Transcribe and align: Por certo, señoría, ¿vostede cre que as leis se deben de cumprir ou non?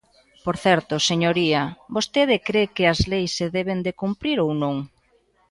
Por 0.45 0.55
certo, 0.65 0.93
señoría, 1.09 1.61
¿vostede 1.95 2.35
cre 2.47 2.63
que 2.75 2.85
as 2.93 2.99
leis 3.11 3.31
se 3.37 3.47
deben 3.57 3.79
de 3.85 3.91
cumprir 4.01 4.37
ou 4.45 4.51
non? 4.61 4.75